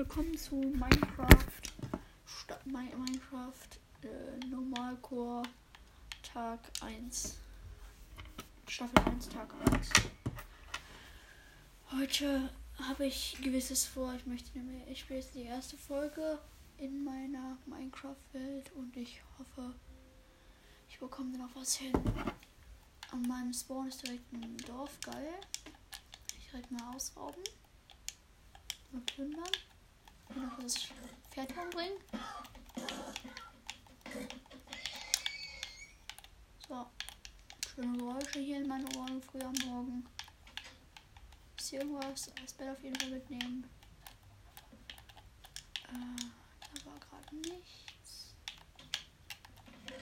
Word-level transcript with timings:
willkommen 0.00 0.34
zu 0.34 0.54
Minecraft. 0.54 1.60
Sta 2.24 2.58
Minecraft 2.64 3.68
äh, 4.02 4.46
Normalcore 4.46 5.42
Tag 6.22 6.58
1. 6.80 7.36
Staffel 8.66 8.98
1, 9.04 9.28
Tag 9.28 9.52
1. 9.70 9.90
Heute 11.92 12.48
habe 12.78 13.04
ich 13.04 13.36
gewisses 13.42 13.84
vor. 13.84 14.14
Ich 14.14 14.24
möchte 14.24 14.56
nämlich, 14.56 14.88
ich 14.88 15.00
spiele 15.00 15.18
jetzt 15.18 15.34
die 15.34 15.42
erste 15.42 15.76
Folge 15.76 16.38
in 16.78 17.04
meiner 17.04 17.58
Minecraft-Welt 17.66 18.72
und 18.76 18.96
ich 18.96 19.20
hoffe, 19.38 19.74
ich 20.88 20.98
bekomme 20.98 21.32
dann 21.32 21.42
auch 21.42 21.56
was 21.56 21.74
hin. 21.74 21.92
An 23.10 23.20
meinem 23.28 23.52
Spawn 23.52 23.88
ist 23.88 24.02
direkt 24.02 24.32
ein 24.32 24.56
Dorf, 24.66 24.98
geil. 25.02 25.34
Ich 26.38 26.48
direkt 26.48 26.70
mal 26.70 26.96
ausrauben. 26.96 27.44
Mal 28.92 29.02
plündern. 29.02 29.52
Und 30.34 30.42
noch 30.42 30.58
das 30.58 30.88
Pferd 31.30 31.52
umbringen. 31.56 31.98
So. 36.68 36.86
Schöne 37.74 37.98
Geräusche 37.98 38.40
hier 38.40 38.58
in 38.58 38.68
meinen 38.68 38.96
Ohren 38.96 39.22
früh 39.22 39.40
am 39.40 39.54
Morgen. 39.66 40.04
Ist 41.58 41.70
hier 41.70 41.80
irgendwas? 41.80 42.30
Das 42.40 42.52
Bett 42.54 42.68
auf 42.68 42.82
jeden 42.82 42.98
Fall 43.00 43.10
mitnehmen. 43.10 43.64
Äh, 45.88 46.24
da 46.60 46.86
war 46.86 46.98
gerade 46.98 47.36
nichts. 47.36 48.34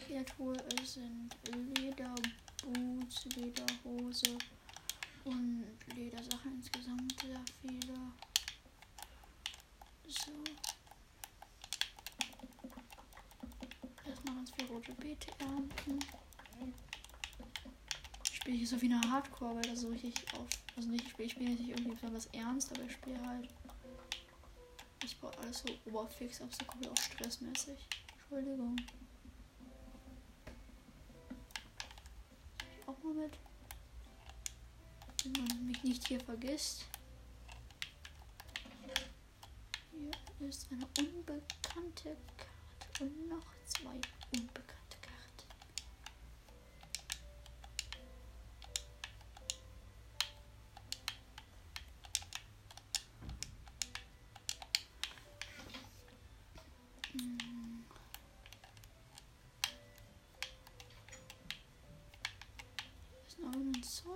Kreatur 0.07 0.57
sind 0.85 1.35
Lederboots, 1.79 3.25
Lederhose 3.37 4.39
und 5.25 5.65
Ledersachen 5.95 6.53
insgesamt 6.57 7.21
sehr 7.21 7.41
viele. 7.61 7.95
So. 10.09 10.33
Erstmal 14.07 14.35
ganz 14.37 14.51
viel 14.53 14.67
rote 14.67 14.93
Beete 14.95 15.31
ernten. 15.39 15.99
Ich 18.25 18.37
spiele 18.37 18.57
hier 18.57 18.67
so 18.67 18.81
wie 18.81 18.87
eine 18.87 19.01
Hardcore, 19.11 19.57
weil 19.57 19.63
das 19.63 19.81
so 19.81 19.89
richtig 19.89 20.15
auf. 20.35 20.49
Also 20.77 20.89
nicht, 20.89 21.05
ich 21.05 21.11
spiele 21.11 21.29
spiel 21.29 21.49
nicht 21.51 21.69
irgendwie 21.69 21.91
besonders 21.91 22.27
ernst, 22.27 22.73
aber 22.73 22.85
ich 22.85 22.93
spiele 22.93 23.21
halt. 23.27 23.49
Ich 25.05 25.19
baue 25.21 25.37
alles 25.39 25.61
so 25.61 25.69
oberfix 25.87 26.41
auf, 26.41 26.55
so 26.55 26.65
komplett 26.65 26.91
auch 26.93 27.03
stressmäßig. 27.03 27.79
Entschuldigung. 28.19 28.77
Auch 32.87 33.03
mal 33.03 33.15
mit. 33.15 33.33
Wenn 35.25 35.33
man 35.45 35.67
mich 35.67 35.83
nicht 35.83 36.07
hier 36.09 36.21
vergisst. 36.21 36.87
Hier 39.93 40.11
ist 40.41 40.69
eine 40.71 40.87
unbekannte 40.99 42.17
Karte 42.37 43.03
und 43.05 43.29
noch 43.29 43.47
zwei 43.67 44.01
unbekannte 44.33 44.99
Karten. 45.03 45.49
Hm. 57.13 57.85
Ist 63.27 63.39
noch 63.39 63.53
ein 63.53 63.83
Zeug? 63.83 64.15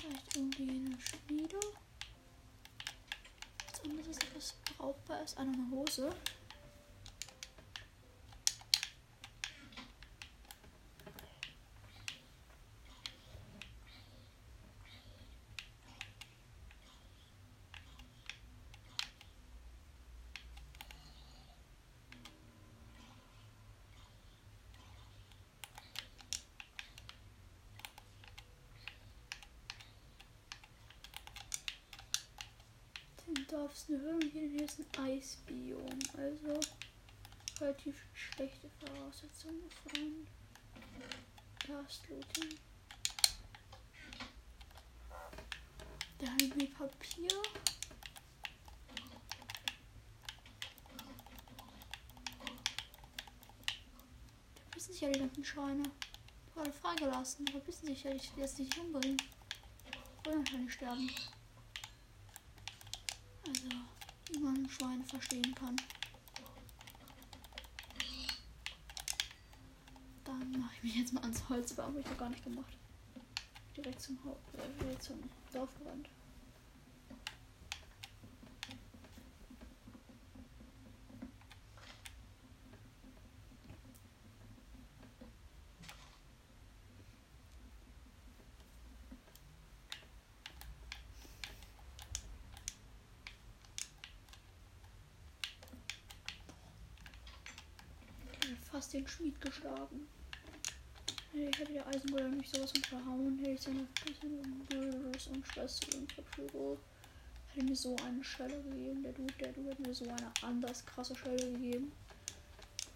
Vielleicht 0.00 0.36
irgendwie 0.36 0.70
eine 0.70 0.98
Schmiede? 1.00 1.58
Was 3.72 3.80
anderes, 3.84 4.18
was 4.34 4.54
brauchbar 4.76 5.17
ist? 5.28 5.38
Eine 5.38 5.52
Hose. 5.70 6.10
Eine 33.50 34.00
Höhle 34.00 34.14
und 34.16 34.30
hier 34.30 34.62
ist 34.64 34.78
ein 34.78 35.04
Eisbiom. 35.04 35.98
Also 36.18 36.60
relativ 37.60 37.96
schlechte 38.12 38.68
Voraussetzungen 38.78 39.70
für 39.70 40.00
ein 40.00 40.26
Gastlooting. 41.66 42.58
Da 46.18 46.26
haben 46.26 46.52
wir 46.56 46.74
Papier. 46.74 47.28
Da 54.54 54.74
wissen 54.74 54.92
sich 54.92 55.00
ja 55.00 55.10
die 55.10 55.20
ganzen 55.20 55.44
Schweine. 55.44 55.84
Gerade 56.54 56.72
freigelassen. 56.72 57.46
Da 57.46 57.66
wissen 57.66 57.86
sich 57.86 58.02
ja, 58.04 58.10
ich 58.10 58.34
will 58.36 58.42
jetzt 58.42 58.58
nicht 58.58 58.76
umbringen. 58.78 59.16
Wollen 60.24 60.38
wahrscheinlich 60.40 60.74
sterben. 60.74 61.10
Also, 63.46 63.68
wie 64.30 64.38
man 64.40 64.57
Schweine 64.68 65.04
verstehen 65.04 65.54
kann. 65.54 65.76
Dann 70.24 70.60
mache 70.60 70.74
ich 70.76 70.82
mich 70.82 70.96
jetzt 70.96 71.12
mal 71.12 71.22
ans 71.22 71.48
Holz, 71.48 71.72
aber 71.72 71.84
habe 71.84 72.00
ich 72.00 72.06
noch 72.06 72.18
gar 72.18 72.28
nicht 72.30 72.44
gemacht. 72.44 72.76
Direkt 73.76 74.00
zum, 74.00 74.18
Hau 74.24 74.36
äh, 74.54 74.98
zum 74.98 75.18
Dorf 75.52 75.70
gerannt. 75.78 76.08
Fast 98.88 98.94
den 98.94 99.06
Schmied 99.06 99.40
geschlagen. 99.40 100.08
Ich 101.34 101.58
hätte 101.58 101.72
der 101.72 101.86
Eisengolem 101.86 102.38
nicht 102.38 102.54
sowas 102.54 102.72
von 102.72 102.82
verhauen, 102.84 103.38
hätte 103.38 103.50
ich 103.50 103.60
seine 103.60 103.86
Böses 104.68 105.26
und 105.26 105.46
Schwester 105.46 105.98
und 105.98 106.16
Papyro. 106.16 106.78
Hätte 107.48 107.66
mir 107.66 107.76
so 107.76 107.94
eine 108.06 108.24
Schelle 108.24 108.62
gegeben. 108.62 109.02
Der 109.02 109.12
Dude, 109.12 109.34
der 109.34 109.52
Dude 109.52 109.70
hätte 109.70 109.82
mir 109.82 109.94
so 109.94 110.04
eine 110.08 110.32
anders 110.42 110.86
krasse 110.86 111.14
Schelle 111.14 111.52
gegeben. 111.52 111.92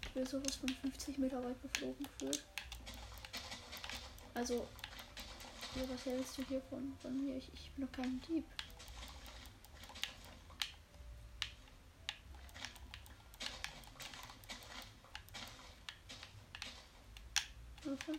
Ich 0.02 0.10
bin 0.12 0.24
sowas 0.24 0.56
von 0.56 0.70
50 0.70 1.18
Meter 1.18 1.44
weit 1.44 1.60
geflogen 1.60 2.06
gefühlt. 2.18 2.42
Also, 4.32 4.66
ja, 5.76 5.82
was 5.88 6.06
hältst 6.06 6.38
du 6.38 6.42
hier 6.48 6.62
von, 6.70 6.96
von 7.02 7.22
mir? 7.22 7.36
Ich, 7.36 7.50
ich 7.52 7.70
bin 7.72 7.86
doch 7.86 7.92
kein 7.92 8.20
Dieb. 8.28 8.44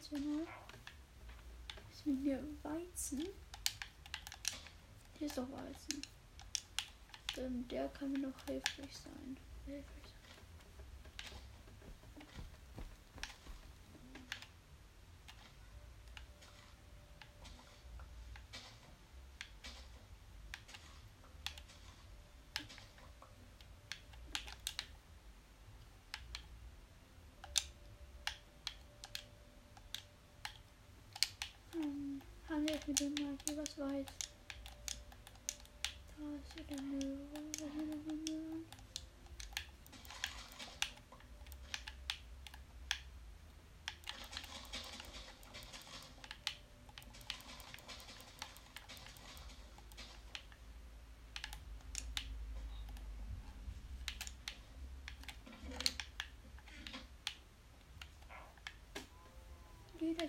Ganz 0.04 0.10
genau. 0.10 0.46
Ist 1.92 2.06
mit 2.06 2.24
mir 2.24 2.44
Weizen? 2.64 3.26
Hier 5.18 5.28
ist 5.28 5.38
doch 5.38 5.50
Weizen. 5.52 6.02
Denn 7.36 7.68
der 7.68 7.88
kann 7.90 8.12
mir 8.12 8.20
noch 8.20 8.46
hilfreich 8.46 8.98
sein. 8.98 9.38
Hilfreich 9.66 10.03
mit 32.88 33.00
dem 33.00 33.14
mal 33.16 33.38
hier 33.48 33.58
was 33.58 33.78
weiß. 33.78 34.06
Da 36.18 36.36
ist 36.36 36.70
wieder 36.70 36.82
Möhre. 36.82 38.33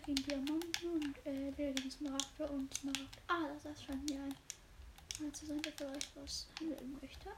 Gegen 0.07 0.23
Diamanten 0.23 0.91
und 0.91 1.27
äh, 1.27 1.51
der 1.53 1.73
gegen 1.73 1.91
Smaragde 1.91 2.47
und 2.49 2.75
Smaragd. 2.75 3.19
Ah, 3.29 3.49
das, 3.55 3.63
das 3.65 3.83
scheint 3.83 4.09
mir 4.09 4.23
ein 4.23 4.35
einer 5.21 5.33
zu 5.33 5.47
sein, 5.47 5.63
der 5.63 5.73
vielleicht 5.73 6.17
was 6.17 6.49
handeln 6.59 6.99
möchte. 7.01 7.29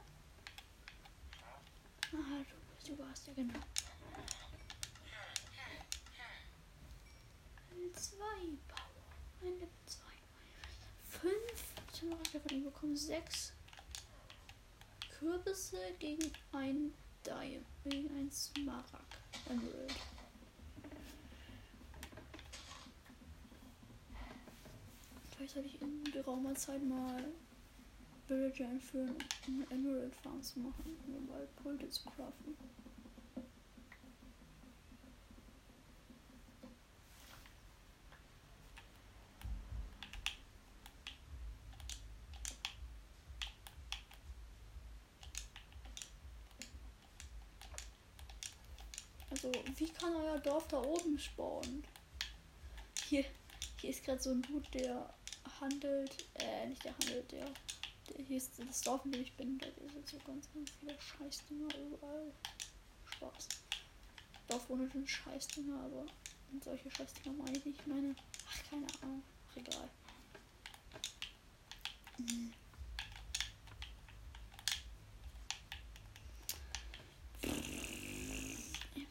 Aha, 2.13 2.43
du, 2.83 2.91
du 2.91 2.99
warst 2.99 3.27
ja 3.27 3.33
genau. 3.33 3.59
Level 7.69 7.91
2 7.93 8.17
Power. 8.67 8.87
Ein 9.41 9.53
Level 9.53 9.69
2. 9.85 10.01
5 11.21 11.33
Smaragde 11.93 12.39
von 12.39 12.51
ihm 12.51 12.63
bekommen 12.63 12.95
6 12.95 13.53
Kürbisse 15.19 15.77
gegen 15.99 16.31
ein 16.51 16.93
Diamond, 17.23 17.65
gegen 17.83 18.15
ein 18.15 18.31
Smaragd. 18.31 19.17
Emerald. 19.49 19.93
Vielleicht 25.37 25.55
habe 25.55 25.67
ich 25.67 25.79
in 25.79 26.03
geraumer 26.11 26.55
Zeit 26.55 26.83
mal 26.83 27.23
Villager 28.27 28.65
entführen, 28.65 29.15
um 29.47 29.63
Emerald 29.69 30.15
Farm 30.15 30.41
zu 30.41 30.59
machen, 30.59 30.97
um 31.05 31.27
mal 31.27 31.47
Pulte 31.61 31.87
zu 31.91 32.03
craften. 32.05 32.57
Also, 49.29 49.51
wie 49.75 49.87
kann 49.89 50.15
euer 50.15 50.39
Dorf 50.39 50.67
da 50.67 50.81
oben 50.81 51.19
spawnen? 51.19 51.83
Hier, 53.07 53.23
hier 53.79 53.91
ist 53.91 54.03
gerade 54.03 54.19
so 54.19 54.31
ein 54.31 54.41
Dude, 54.41 54.67
der 54.71 55.13
handelt, 55.59 56.25
äh, 56.35 56.67
nicht 56.67 56.83
der 56.83 56.93
handelt, 56.93 57.31
der, 57.31 57.45
der 58.09 58.25
hier 58.25 58.37
ist 58.37 58.53
das 58.57 58.81
Dorf, 58.81 59.03
in 59.05 59.11
dem 59.11 59.21
ich 59.21 59.35
bin, 59.35 59.57
da 59.57 59.67
sind 59.91 60.07
so 60.07 60.17
ganz, 60.25 60.47
ganz 60.53 60.71
viele 60.79 60.95
Scheißdinger 60.99 61.67
überall. 61.75 62.31
Spaß. 63.05 63.47
Dorf 64.47 64.69
ohne 64.69 64.87
den 64.87 65.07
Scheißdinger, 65.07 65.79
aber 65.79 66.05
und 66.51 66.63
solche 66.63 66.89
Scheißdinger 66.91 67.35
meine 67.35 67.57
ich 67.57 67.65
nicht. 67.65 67.79
Ich 67.79 67.87
meine, 67.87 68.15
ach, 68.47 68.69
keine 68.69 68.87
Ahnung, 69.01 69.23
ach, 69.51 69.57
egal. 69.57 69.89
Mhm. 72.19 72.53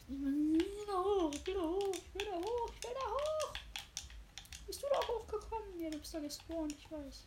Wieder 0.07 1.03
hoch, 1.03 1.33
wieder 1.45 1.61
hoch, 1.61 1.95
wieder 2.13 2.37
hoch, 2.37 2.71
wieder 2.79 3.07
hoch. 3.11 3.53
Bist 4.65 4.81
du 4.81 4.87
da 4.89 5.05
hochgekommen? 5.05 5.79
Ja, 5.79 5.89
du 5.89 5.99
bist 5.99 6.13
da 6.13 6.15
gespawnt, 6.27 6.73
ich 6.73 6.91
weiß. 6.91 7.25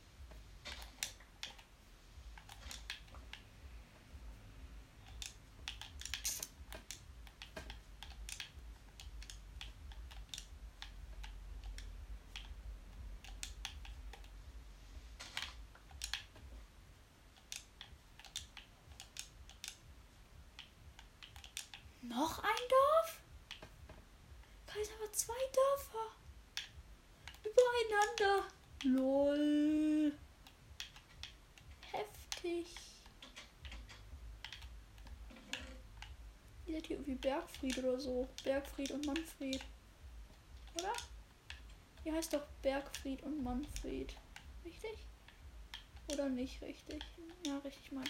Noch 22.02 22.42
ein 22.42 22.50
Dorf? 22.68 23.20
Kaiser 24.66 24.92
aber 25.00 25.12
zwei 25.12 25.32
Dörfer. 25.54 26.10
Übereinander. 27.44 28.50
Lol. 28.84 30.12
Heftig. 31.92 32.66
Seid 36.80 36.86
hier 36.86 36.96
irgendwie 36.96 37.14
Bergfried 37.16 37.76
oder 37.78 38.00
so. 38.00 38.26
Bergfried 38.42 38.90
und 38.92 39.04
Manfred. 39.04 39.60
Oder? 40.78 40.92
Hier 42.02 42.14
heißt 42.14 42.32
doch 42.32 42.46
Bergfried 42.62 43.22
und 43.22 43.42
Manfred. 43.42 44.14
Richtig? 44.64 44.96
Oder 46.10 46.30
nicht 46.30 46.62
richtig? 46.62 47.04
Ja, 47.44 47.58
richtig 47.58 47.92
meine 47.92 48.08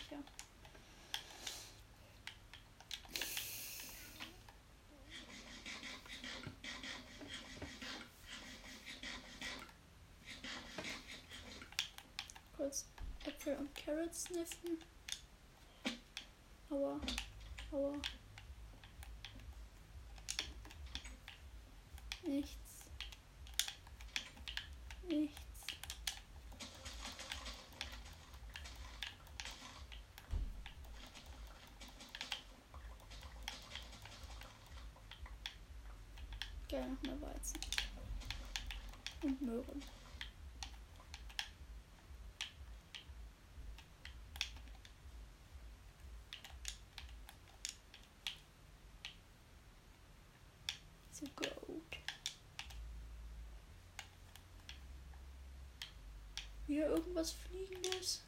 kurz 12.56 12.86
Äpfel 13.24 13.56
und 13.56 13.74
Carrots 13.74 14.24
sniffen. 14.24 14.78
Aua, 16.70 17.00
aua. 17.72 18.00
Nichts. 22.30 22.84
Nichts. 25.08 25.40
Gerne 36.68 36.92
noch 36.92 37.02
mehr 37.02 37.20
Weizen. 37.20 37.58
Und 39.24 39.42
Möhren. 39.42 39.82
zu 51.10 51.26
Wieder 56.80 56.92
irgendwas 56.92 57.32
Fliegendes. 57.32 58.22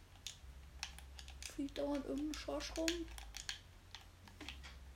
Fliegt 1.55 1.79
dauernd 1.79 2.05
irgendein 2.05 2.39
Schorsch 2.39 2.71
rum. 2.77 3.07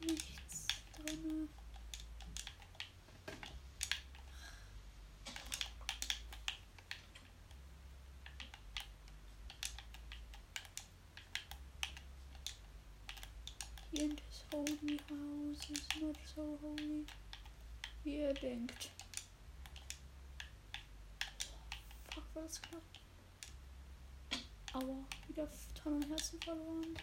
Nichts 0.00 0.66
drin. 0.95 1.49
Hier 13.90 14.02
in 14.02 14.16
this 14.16 14.45
holy 14.52 14.99
house 15.09 15.71
is 15.71 16.02
not 16.02 16.16
so 16.35 16.59
holy 16.61 17.07
wie 18.04 18.19
ihr 18.19 18.35
denkt. 18.35 18.90
Fuck, 22.12 22.35
war 22.35 22.42
das. 22.42 22.61
Aua, 24.76 25.06
wieder 25.26 25.49
Tonnen 25.73 26.02
Herzen 26.02 26.38
verloren. 26.42 26.95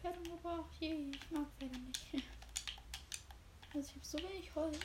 Pferde 0.00 0.18
umgebracht. 0.20 0.64
Je, 0.80 1.10
ich 1.10 1.30
mag 1.30 1.46
Pferde 1.58 1.78
nicht. 1.78 2.24
Also 3.74 3.80
ich 3.80 3.96
habe 3.96 4.06
so 4.06 4.18
wenig 4.18 4.54
Holz. 4.54 4.78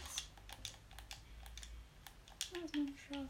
Da 2.52 2.60
ist 2.60 2.76
noch 2.76 2.82
ein 2.82 2.98
Schaf 2.98 3.30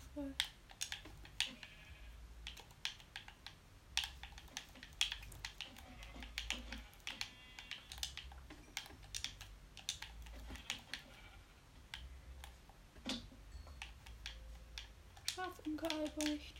Schaf 15.53 15.65
ungealbrecht. 15.65 16.55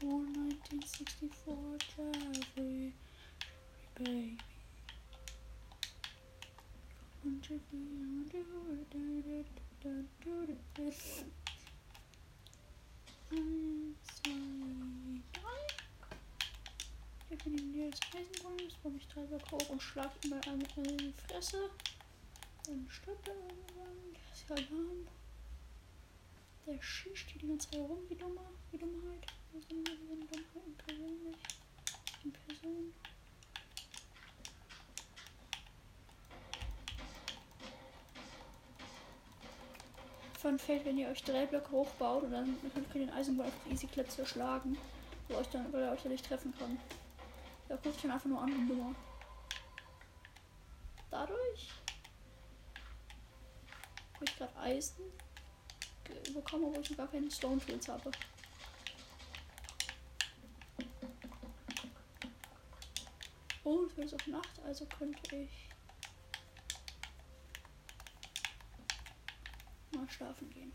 Born 0.00 0.26
1964 0.34 1.78
Jeffrey, 1.96 2.92
baby. 3.94 4.38
To 7.22 7.28
do 7.48 7.78
it, 8.32 8.90
do 8.90 8.98
it, 9.26 9.46
do 9.80 10.42
it, 10.42 10.58
do. 10.74 11.41
Eins, 13.32 13.96
zwei, 14.04 14.30
drei. 15.32 15.66
Ich 17.30 17.38
habe 17.38 17.48
in 17.48 17.56
die 17.56 17.62
Nähe 17.62 17.90
des 17.90 18.00
Eisenbahns, 18.14 18.74
baue 18.82 18.92
ich 18.98 19.08
drei 19.08 19.22
Blöcke 19.22 19.52
hoch 19.52 19.70
und 19.70 19.82
schlag 19.82 20.10
ihm 20.22 20.30
mal 20.30 20.40
in 20.44 20.98
die 20.98 21.14
Fresse. 21.26 21.70
Dann 22.66 22.86
stirbt 22.90 23.26
er 23.28 23.34
irgendwann. 23.34 24.12
Der 24.12 24.32
ist 24.34 24.48
ja 24.50 24.76
warm. 24.76 25.08
Der 26.66 26.82
schießt 26.82 27.34
die 27.34 27.46
ganze 27.46 27.70
Zeit 27.70 27.80
rum, 27.80 28.00
wie 28.10 28.16
dummer, 28.16 28.50
wie 28.70 28.76
Dummheit. 28.76 29.26
Also 29.54 29.74
nur 29.76 29.84
so 29.86 30.12
eine 30.12 30.26
Dummheit 30.26 30.76
persönlich. 30.86 31.36
In 32.24 32.32
Person. 32.32 32.92
Fun 40.42 40.58
Fact, 40.58 40.84
wenn 40.84 40.98
ihr 40.98 41.08
euch 41.08 41.22
drei 41.22 41.46
Blöcke 41.46 41.70
hochbaut 41.70 42.24
und 42.24 42.32
dann 42.32 42.58
könnt 42.74 42.92
ihr 42.96 43.06
den 43.06 43.10
Eisenball 43.10 43.46
auf 43.46 43.70
Easy 43.70 43.86
Clap 43.86 44.10
zerschlagen, 44.10 44.76
wo 45.28 45.36
euch 45.36 45.46
dann, 45.50 45.72
weil 45.72 45.84
er 45.84 45.92
euch 45.92 46.02
ja 46.02 46.10
nicht 46.10 46.26
treffen 46.26 46.52
kann. 46.58 46.80
Da 47.68 47.76
guckt 47.76 48.02
dann 48.02 48.10
einfach 48.10 48.26
nur 48.26 48.42
an, 48.42 48.48
wie 48.48 48.66
dummer. 48.66 48.92
Dadurch 51.12 51.70
habe 54.14 54.24
ich 54.24 54.36
gerade 54.36 54.56
Eisen 54.56 55.04
bekommen, 56.34 56.64
obwohl 56.64 56.82
ich 56.82 56.90
noch 56.90 56.96
gar 56.96 57.08
keine 57.08 57.30
Stone 57.30 57.60
Tools 57.64 57.88
habe. 57.88 58.10
Und 63.62 63.92
es 63.92 63.96
wird 63.96 64.14
auch 64.20 64.26
Nacht, 64.26 64.60
also 64.66 64.86
könnte 64.86 65.36
ich 65.36 65.68
mal 69.92 70.08
schlafen 70.22 70.50
gehen. 70.50 70.72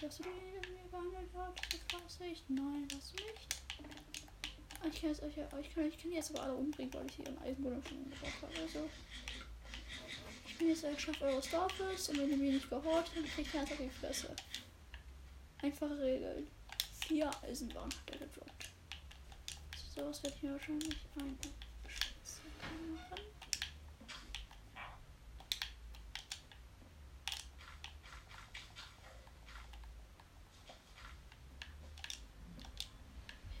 Bist 0.00 0.18
du, 0.18 0.22
den 0.24 0.32
irgendwie 0.54 0.88
behandelt 0.90 1.30
hast? 1.34 1.74
Das 1.90 2.20
weiß 2.20 2.28
ich. 2.30 2.42
Nein, 2.48 2.86
du 2.88 2.96
nicht. 2.96 3.62
Ich 4.92 5.00
kann, 5.00 5.10
jetzt, 5.10 5.22
ja- 5.36 5.58
ich, 5.58 5.74
kann, 5.74 5.86
ich 5.86 5.98
kann 5.98 6.12
jetzt 6.12 6.30
aber 6.34 6.42
alle 6.44 6.54
umbringen, 6.54 6.92
weil 6.92 7.06
ich 7.06 7.14
hier 7.14 7.26
einen 7.28 7.38
Eisenbullen 7.38 7.82
schon 7.86 7.98
umgebracht 7.98 8.42
habe. 8.42 8.52
Also, 8.60 8.90
ich 10.46 10.58
bin 10.58 10.68
jetzt 10.68 10.82
der 10.82 10.98
Chef 10.98 11.18
eures 11.22 11.50
Dorfes 11.50 12.08
und 12.10 12.18
wenn 12.18 12.30
ihr 12.30 12.36
mir 12.36 12.52
nicht 12.52 12.68
gehorcht, 12.68 13.12
dann 13.16 13.24
kriegt 13.24 13.54
ihr 13.54 13.60
einfach 13.60 13.76
die 13.78 13.88
Fresse. 13.88 14.36
Einfache 15.62 15.98
Regeln. 15.98 16.48
Vier 17.06 17.30
Eisenbahnen 17.42 17.90
hat 17.92 18.10
er 18.10 18.18
gedroppt. 18.26 18.53
So 19.94 20.04
was 20.08 20.22
werde 20.24 20.36
ich 20.36 20.42
mir 20.42 20.52
wahrscheinlich 20.52 20.96
Spitzhacke 21.86 22.74
machen. 22.94 23.24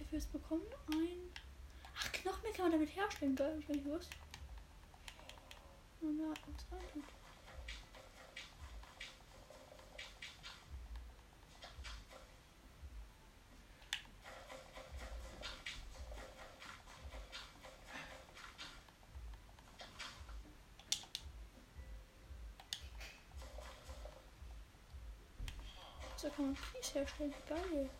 Habe 0.00 0.10
jetzt 0.10 0.32
bekommen 0.32 0.62
ein. 0.88 1.32
Ach, 1.96 2.10
Knochen 2.10 2.52
kann 2.52 2.64
man 2.64 2.72
damit 2.72 2.96
herstellen, 2.96 3.36
geil, 3.36 3.56
ich 3.60 3.68
gar 3.68 3.74
nicht 3.76 3.84
gewusst. 3.84 4.10
Und 6.00 6.18
da 6.18 6.30
was 6.30 6.72
rein 6.72 6.88
tut. 6.92 7.04
So 26.16 26.30
kann 26.30 26.43
man 26.54 26.72
Kies 26.72 26.94
herstellen. 26.94 27.34
Geil. 27.48 27.90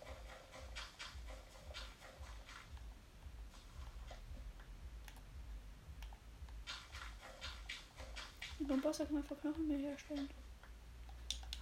Beim 8.61 8.81
Boss 8.81 8.99
kann 8.99 9.13
man 9.13 9.23
einfach 9.23 9.39
Knochen 9.41 9.69
mehr 9.69 9.79
herstellen. 9.79 10.29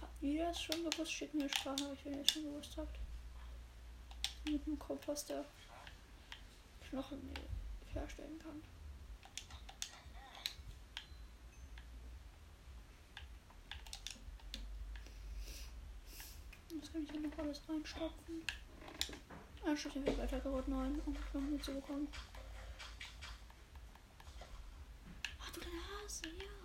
Habt 0.01 0.21
ihr 0.21 0.45
das 0.45 0.61
schon 0.61 0.89
gewusst? 0.89 1.11
Schickt 1.11 1.33
mir 1.33 1.41
eine 1.41 1.49
Sprache, 1.49 1.97
wenn 2.03 2.13
ihr 2.13 2.23
das 2.23 2.31
schon 2.31 2.43
gewusst 2.43 2.77
habt. 2.77 2.97
Mit 4.45 4.65
einem 4.65 4.79
Komposter 4.79 5.45
Knochenmehl 6.89 7.49
herstellen 7.93 8.39
kann. 8.39 8.61
Das 16.83 16.91
kann 16.91 17.03
ich 17.03 17.11
hier 17.11 17.21
noch 17.21 17.37
alles 17.37 17.61
reinstopfen. 17.69 18.43
Ein 19.65 19.77
Stückchen 19.77 20.05
wird 20.05 20.17
weiter 20.17 20.41
gerollt, 20.41 20.67
nein, 20.67 21.01
um 21.05 21.13
Knochen 21.13 21.51
mitzubekommen. 21.51 22.09
Ach 25.39 25.51
du 25.51 25.61
deine 25.61 26.03
Hase. 26.03 26.27
Ja. 26.27 26.62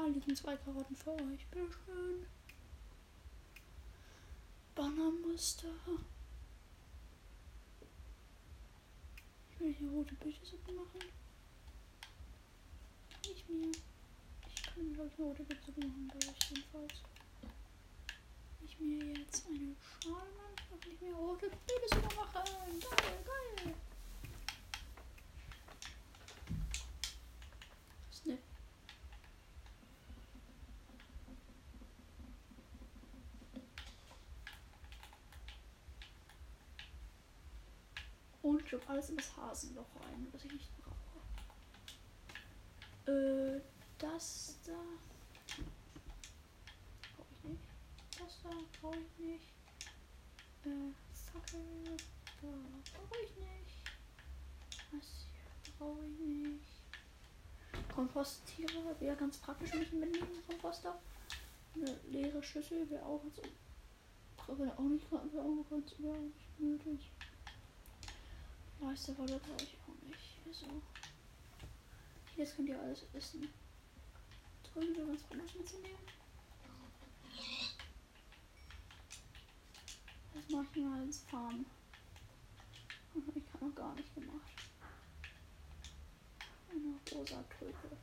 Da 0.00 0.06
liegen 0.06 0.34
zwei 0.34 0.56
Karotten 0.56 0.96
für 0.96 1.12
euch. 1.12 1.46
Bitteschön. 1.50 2.26
Bannermuster. 4.74 5.68
Ich 9.50 9.60
will 9.60 9.74
hier 9.74 9.90
rote 9.90 10.14
Bittersuppe 10.14 10.72
machen. 10.72 11.00
Ich 13.24 13.46
mir. 13.46 13.72
Ich 14.48 14.62
kann, 14.62 14.94
glaube 14.94 15.10
ich, 15.12 15.18
eine 15.18 15.28
rote 15.28 15.42
Bittersuppe 15.42 15.86
machen, 15.86 16.08
glaube 16.08 16.34
ich, 16.38 16.48
jedenfalls. 16.48 17.02
Ich 18.64 18.80
mir 18.80 19.04
jetzt 19.04 19.46
eine 19.48 19.76
Schale 20.00 20.30
mache, 20.32 20.80
kann 20.80 20.90
ich 20.90 21.00
mir 21.02 21.14
rote 21.14 21.50
Bittersuppe 21.66 22.14
machen. 22.16 22.80
Geil, 22.80 23.24
geil. 23.26 23.74
Ich 38.72 38.88
alles 38.88 39.10
in 39.10 39.16
das 39.16 39.36
Hasenloch 39.36 39.88
rein, 39.96 40.28
was 40.30 40.44
ich 40.44 40.52
nicht 40.52 40.70
brauche. 40.78 41.18
Äh, 43.10 43.60
Das 43.98 44.60
da. 44.64 44.72
Brauche 47.16 47.34
ich 47.34 47.50
nicht. 47.50 47.64
Das 48.16 48.42
da 48.44 48.50
brauche 48.80 48.96
ich 48.96 49.18
nicht. 49.18 49.52
Äh, 50.64 50.92
Fackel. 51.12 51.96
Brauche 52.40 53.20
ich 53.24 53.36
nicht. 53.36 53.82
Was 54.92 55.26
hier 55.26 55.72
brauche 55.76 56.04
ich 56.06 56.18
nicht. 56.20 57.92
Komposttiere 57.92 59.00
wäre 59.00 59.16
ganz 59.16 59.38
praktisch 59.38 59.74
mit 59.74 59.92
einem 59.92 60.46
Komposter. 60.46 60.96
Eine 61.74 61.98
leere 62.08 62.40
Schüssel 62.40 62.88
wäre 62.88 63.04
auch 63.04 63.20
ganz 63.22 63.40
aber 64.46 64.72
auch 64.78 64.88
nicht 64.88 65.10
wäre 65.10 65.44
auch 65.44 65.70
ganz 65.70 65.98
nötig. 66.58 67.10
Du, 68.80 68.86
Wolle 68.86 69.38
brauche 69.38 69.62
ich 69.62 69.76
auch 69.86 70.08
nicht. 70.08 70.38
Also. 70.46 70.82
Jetzt 72.36 72.56
könnt 72.56 72.70
ihr 72.70 72.80
alles 72.80 73.04
essen. 73.12 73.46
Drüben 74.62 74.96
wir 74.96 75.06
ganz 75.06 75.20
anders 75.30 75.54
mitzunehmen. 75.54 75.98
Das 80.32 80.48
mache 80.48 80.66
ich 80.74 80.82
mal 80.82 81.00
als 81.00 81.18
Farm. 81.24 81.66
Ich 83.34 83.42
habe 83.52 83.66
noch 83.66 83.74
gar 83.74 83.94
nicht 83.94 84.14
gemacht. 84.14 84.52
Eine 86.70 86.94
rosa 87.12 87.44
Tulpe. 87.58 87.96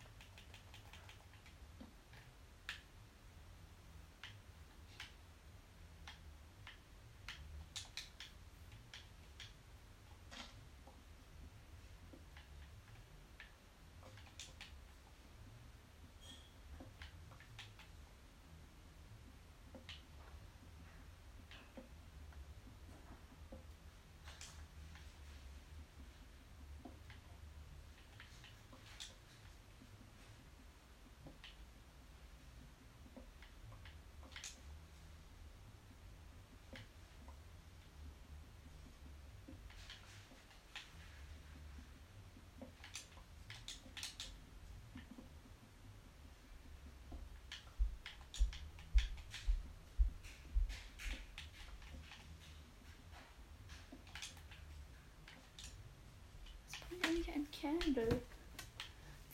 Eigentlich 57.17 57.35
ein 57.35 57.47
Candle? 57.51 58.21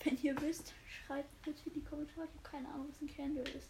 Wenn 0.03 0.17
ihr 0.21 0.39
wisst, 0.41 0.73
schreibt 0.87 1.41
bitte 1.43 1.61
in 1.69 1.73
die 1.73 1.81
Kommentare. 1.81 2.25
Ich 2.25 2.31
habe 2.33 2.49
keine 2.49 2.67
Ahnung, 2.69 2.87
was 2.89 3.01
ein 3.01 3.15
Candle 3.15 3.43
ist. 3.43 3.69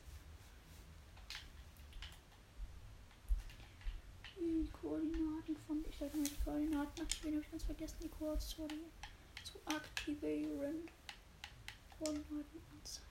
Die 4.40 4.70
Koordinaten 4.82 5.56
von. 5.68 5.86
Ich 5.90 5.98
sollte 5.98 6.18
mal 6.18 6.24
die 6.24 6.44
Koordinaten 6.44 7.02
aktivieren. 7.02 7.36
Habe 7.36 7.46
ich 7.46 7.52
ganz 7.52 7.64
vergessen, 7.64 7.98
die 8.04 8.10
Koordinaten 8.10 8.80
zu 9.44 9.60
aktivieren. 9.66 10.90
Koordinaten 11.98 12.62
anzeigen. 12.72 13.08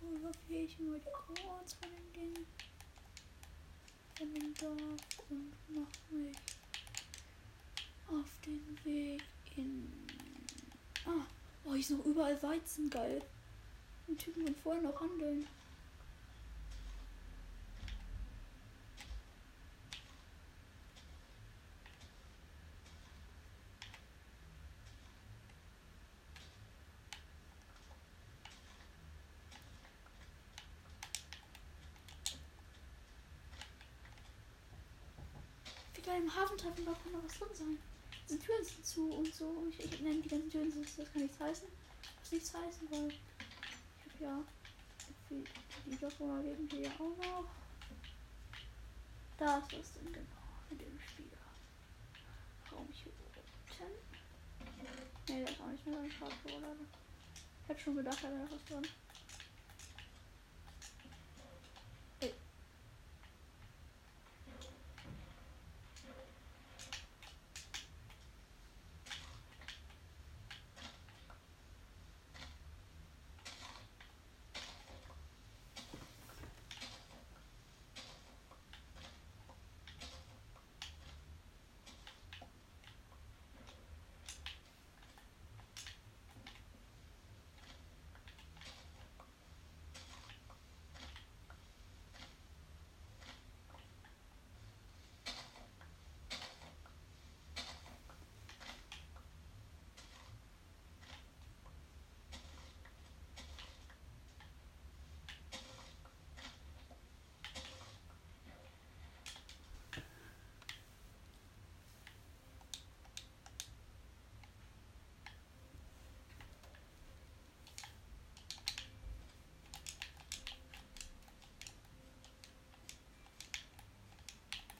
Vorüberfähig 0.00 0.78
mal 0.80 0.98
die 0.98 1.12
Koordinaten 1.12 1.68
von 1.80 1.90
dem 1.90 2.12
Ding. 2.12 2.46
Dem 4.18 4.54
Dorf 4.54 5.00
und 5.28 5.52
mach 5.68 6.10
mich 6.10 6.55
auf 8.08 8.40
den 8.44 8.78
Weg 8.84 9.22
in. 9.56 9.92
Ah, 11.04 11.26
oh, 11.64 11.70
hier 11.70 11.80
ist 11.80 11.90
noch 11.90 12.04
überall 12.04 12.40
Weizen, 12.42 12.90
geil. 12.90 13.22
Die 14.08 14.16
Typen 14.16 14.44
von 14.44 14.54
vorher 14.56 14.82
noch 14.82 15.00
handeln. 15.00 15.46
Wie 35.94 36.02
geil 36.02 36.22
im 36.22 36.34
Hafentreffen 36.34 36.84
darf 36.84 36.96
noch 37.12 37.24
was 37.24 37.38
drin 37.38 37.48
sein 37.52 37.95
die 38.28 38.38
Türen 38.38 38.64
sind 38.64 38.84
zu 38.84 39.08
und 39.10 39.34
so. 39.34 39.66
Ich, 39.70 39.84
ich 39.84 40.00
nenne 40.00 40.20
die 40.20 40.28
ganzen 40.28 40.50
Türen, 40.50 40.82
das, 40.82 40.96
das 40.96 41.12
kann 41.12 41.22
nichts 41.22 41.40
heißen. 41.40 41.68
Was 42.20 42.32
nichts 42.32 42.54
heißen, 42.54 42.90
weil 42.90 43.08
ich 43.08 44.12
habe 44.12 44.24
ja 44.24 44.44
die, 45.30 45.44
die 45.86 45.96
Dorfbewohner 45.96 46.42
leben 46.42 46.68
hier 46.70 46.82
ja 46.82 46.90
auch 46.94 47.16
noch. 47.16 47.44
Da 49.38 49.58
ist 49.58 49.96
denn 49.96 50.12
genau 50.12 50.26
in 50.70 50.78
dem 50.78 51.00
Spiel. 51.00 51.26
Raum 52.72 52.88
hier 52.92 53.12
unten. 53.12 53.26
Ne, 55.32 55.44
da 55.44 55.50
ist 55.50 55.60
auch 55.60 55.68
nicht 55.68 55.86
mehr 55.86 56.00
ein 56.00 56.10
Schadbewohner. 56.10 56.74
Ich 57.62 57.68
hätte 57.68 57.80
schon 57.80 57.96
gedacht, 57.96 58.18
da 58.22 58.30
wäre 58.30 58.44
noch 58.44 58.52
was 58.52 58.64
drin. 58.64 58.86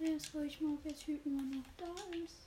Jetzt 0.06 0.28
schaue 0.30 0.46
ich 0.46 0.60
mal, 0.60 0.74
ob 0.74 0.82
der 0.84 0.94
Typ 0.94 1.26
noch 1.26 1.64
da 1.76 1.92
ist. 2.24 2.46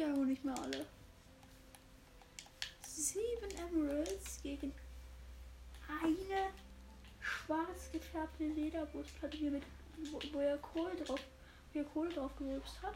Ja 0.00 0.08
noch 0.08 0.24
nicht 0.24 0.44
mehr 0.44 0.58
alle. 0.62 0.86
Sieben 2.82 3.50
Emeralds 3.56 4.42
gegen 4.42 4.72
eine 6.02 6.50
schwarz 7.20 7.90
gefärbte 7.92 8.44
Lederbrustplatte 8.44 9.36
hier 9.36 9.50
mit 9.50 9.62
wo, 10.10 10.20
wo 10.32 10.40
ja 10.40 10.56
Kohl 10.56 10.90
drauf 11.04 11.20
wie 11.72 11.78
er 11.78 11.84
Kohle 11.84 12.10
drauf 12.10 12.34
gerülpst 12.36 12.82
hat. 12.82 12.94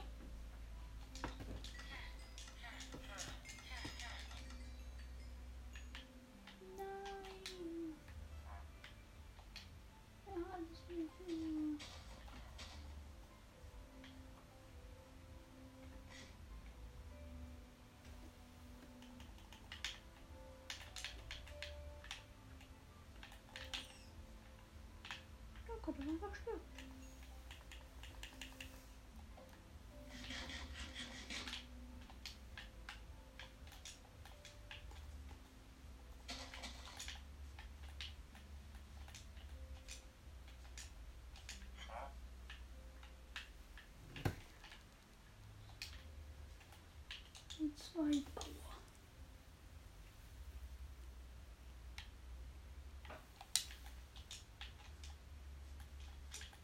Und 47.60 47.78
zwei. 47.78 48.22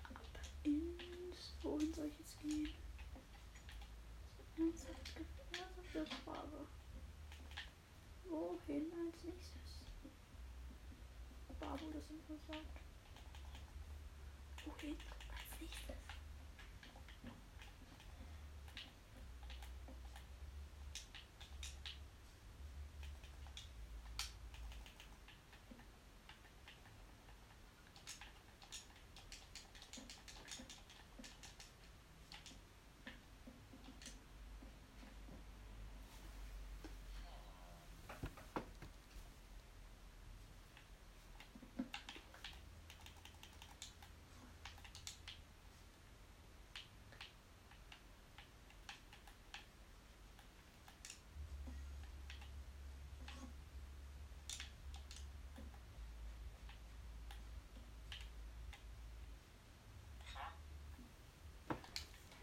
Ab 0.02 0.20
ins. 0.64 1.54
Wohin 1.62 1.94
soll 1.94 2.06
ich 2.06 2.18
jetzt 2.18 2.38
gehen? 2.40 2.68
Ernsthaft 4.56 5.16
gefährliche 5.16 6.16
Frage. 6.24 6.66
Wohin 8.28 8.92
als 8.92 9.24
nächstes? 9.24 9.80
Babu 11.58 11.90
das 11.92 12.08
interessant. 12.10 12.66
Wohin 14.64 14.96
als 15.30 15.60
nächstes? 15.60 15.96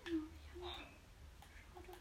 Genau, 0.05 0.23
ich 0.41 0.65
habe. 0.65 0.71
Schade. 1.73 1.93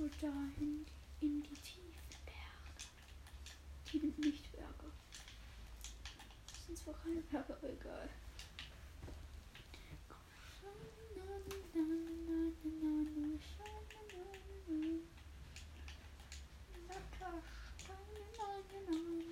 Wollte 0.00 0.16
dahin 0.22 0.86
in 1.20 1.42
die 1.42 1.54
tiefen 1.56 1.92
Berge. 2.24 2.80
Die 3.92 3.98
nicht 4.26 4.50
Berge. 4.50 4.90
Das 6.46 6.66
sind 6.66 6.78
zwar 6.78 6.94
keine 7.04 7.20
Berge, 7.20 7.54
aber 7.54 7.68
egal. 7.68 8.08
Ach, 17.22 17.72
das 17.86 17.98
ist 18.18 19.29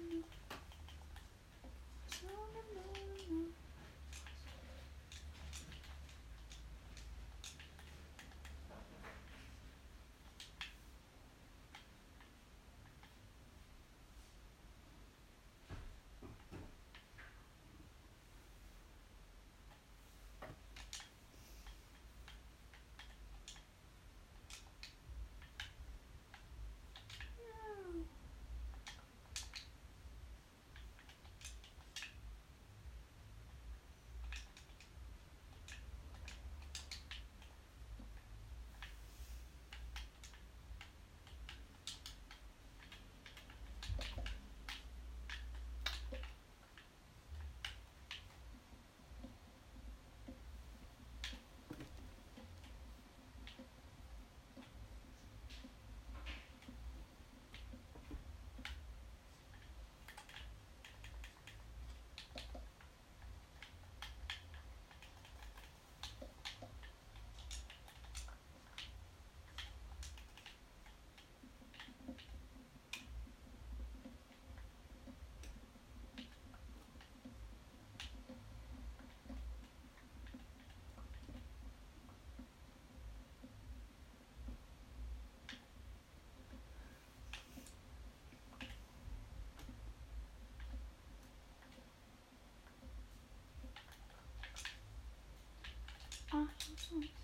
nicht 96.93 97.15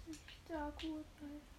da 0.49 0.73
gut. 0.81 1.05
Weil 1.21 1.31
Life 1.31 1.54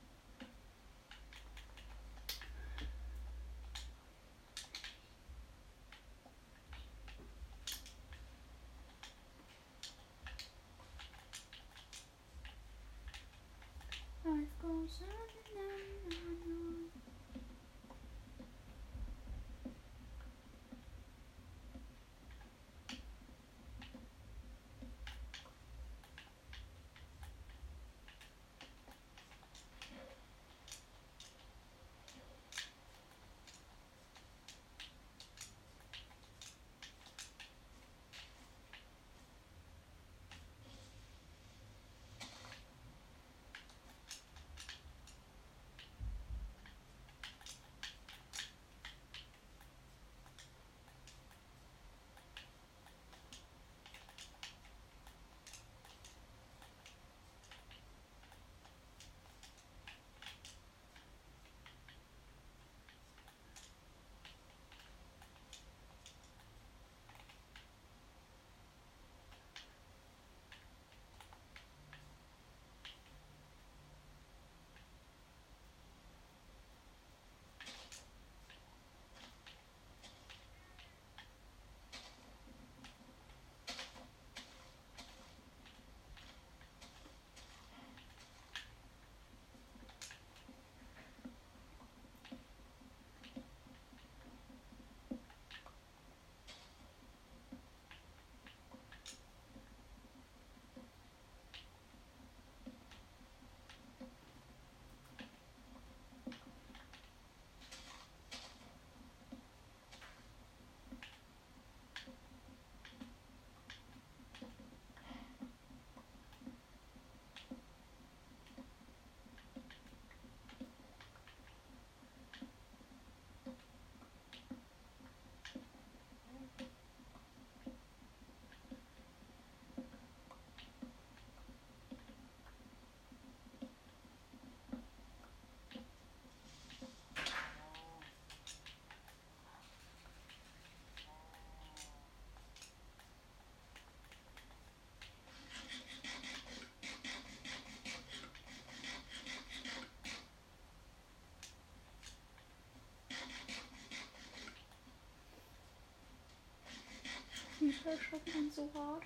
Erschreckt 157.86 158.34
man 158.34 158.52
so 158.52 158.68
hart. 158.74 159.04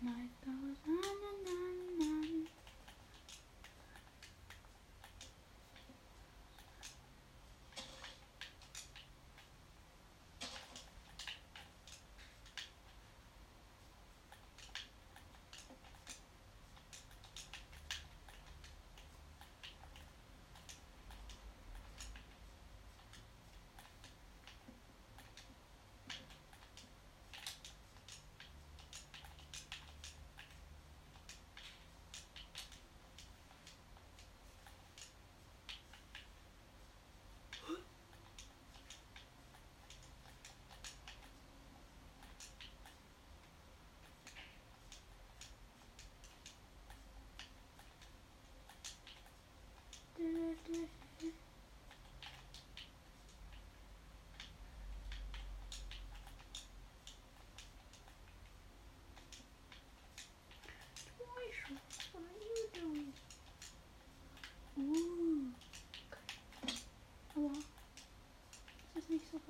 Night 0.00 0.30
goes 0.44 0.76
on 0.86 0.94
and 0.94 1.48
on 1.48 1.74
and 1.88 2.02
on. 2.02 2.46
What 62.12 62.22
are 62.24 62.44
you 62.44 62.66
doing? 62.74 63.12
Ooh. 64.78 65.52
Aua. 67.36 67.52
Das 68.94 69.04
ist 69.04 69.10
nicht 69.10 69.26
so 69.30 69.38
geil 69.38 69.49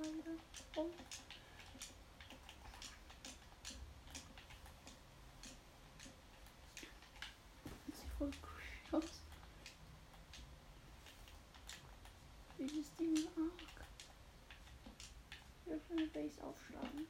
sieht 7.93 8.09
voll 8.17 8.31
cool 8.91 8.99
aus. 8.99 9.03
Dieses 12.57 12.95
Ding 12.95 13.17
arg. 13.37 13.85
Ich 15.65 15.71
will 15.71 15.97
eine 15.97 16.07
Base 16.07 16.43
aufschlagen. 16.43 17.07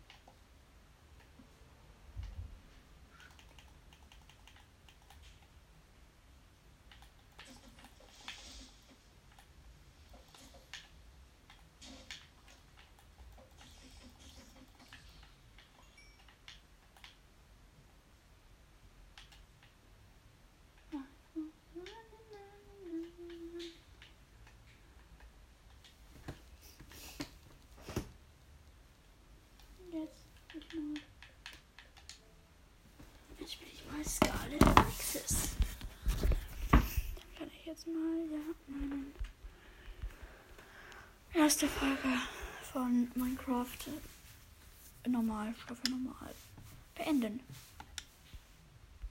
Jetzt 29.93 30.23
bin 30.53 30.61
ich 30.61 30.73
mal. 30.73 31.01
Jetzt 33.39 33.59
bin 33.59 33.67
ich 33.73 33.85
mal 33.91 34.05
Scarlet 34.05 34.61
Nexus. 34.61 35.49
Dann 37.37 37.49
kann 37.83 37.93
ich 38.25 38.31
jetzt 38.31 38.31
mal 38.31 38.31
ja 38.31 38.39
meine 38.67 39.05
erste 41.33 41.67
Folge 41.67 42.09
von 42.71 43.11
Minecraft 43.15 43.65
normal, 45.07 45.53
Staffel 45.63 45.91
normal 45.91 46.33
beenden. 46.95 47.39